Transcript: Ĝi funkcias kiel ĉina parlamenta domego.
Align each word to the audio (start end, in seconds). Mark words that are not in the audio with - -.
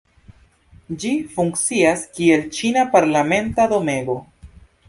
Ĝi 1.03 1.11
funkcias 1.35 2.07
kiel 2.17 2.49
ĉina 2.57 2.89
parlamenta 2.97 3.71
domego. 3.75 4.21